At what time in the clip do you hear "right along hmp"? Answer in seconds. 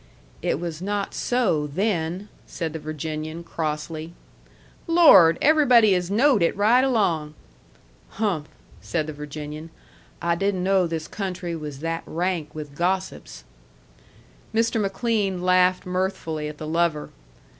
6.57-8.47